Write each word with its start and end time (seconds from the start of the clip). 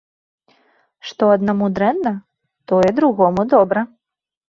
Што 1.09 1.29
аднаму 1.35 1.69
дрэнна, 1.77 2.17
тое 2.73 2.89
другому 3.01 3.41
добра. 3.57 3.89